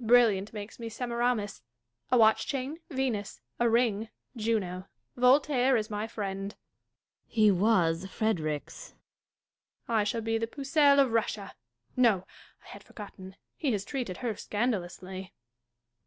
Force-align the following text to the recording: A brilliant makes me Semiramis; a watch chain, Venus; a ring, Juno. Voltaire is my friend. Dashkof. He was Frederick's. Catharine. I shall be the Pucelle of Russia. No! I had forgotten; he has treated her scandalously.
A 0.00 0.04
brilliant 0.04 0.54
makes 0.54 0.78
me 0.80 0.88
Semiramis; 0.88 1.60
a 2.10 2.16
watch 2.16 2.46
chain, 2.46 2.78
Venus; 2.88 3.42
a 3.60 3.68
ring, 3.68 4.08
Juno. 4.34 4.88
Voltaire 5.16 5.76
is 5.76 5.90
my 5.90 6.06
friend. 6.06 6.54
Dashkof. 7.28 7.34
He 7.34 7.50
was 7.50 8.06
Frederick's. 8.10 8.94
Catharine. 9.86 9.98
I 10.00 10.04
shall 10.04 10.22
be 10.22 10.38
the 10.38 10.46
Pucelle 10.46 10.98
of 10.98 11.12
Russia. 11.12 11.52
No! 11.94 12.24
I 12.64 12.68
had 12.68 12.82
forgotten; 12.82 13.36
he 13.54 13.72
has 13.72 13.84
treated 13.84 14.16
her 14.24 14.34
scandalously. 14.34 15.34